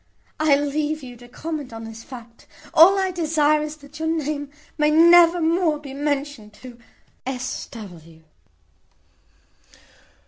I 0.39 0.55
leave 0.55 1.03
you 1.03 1.15
to 1.17 1.27
comment 1.27 1.71
on 1.71 1.83
this 1.83 2.03
fact. 2.03 2.47
All 2.73 2.97
I 2.97 3.11
desire 3.11 3.61
is, 3.61 3.75
that 3.75 3.99
your 3.99 4.07
name 4.07 4.49
may 4.75 4.89
never 4.89 5.39
more 5.39 5.77
be 5.77 5.93
mentioned 5.93 6.53
to 6.53 6.79
"S. 7.27 7.67
W." 7.67 8.23